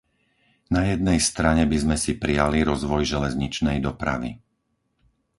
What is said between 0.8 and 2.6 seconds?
jednej strane by sme si priali